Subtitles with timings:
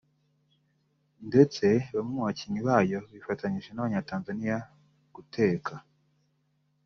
[1.27, 4.57] ndetse bamwe mu bakinnyi bayo bifatanyije n’abanya Tanzania
[5.15, 5.73] guteka